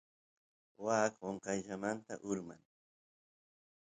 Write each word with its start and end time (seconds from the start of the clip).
waa 0.83 1.07
qonqayllamanta 1.19 2.13
urman 2.29 2.61